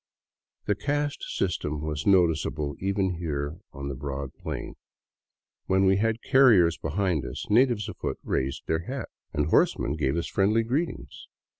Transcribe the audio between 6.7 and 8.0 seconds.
behind us, natives